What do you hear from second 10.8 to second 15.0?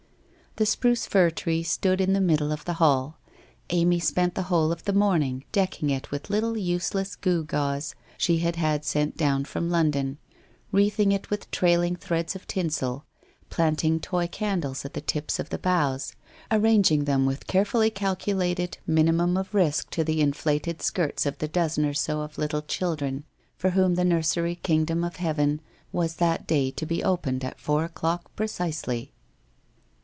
ing it with trailing threads of tinsel, planting toy candles on the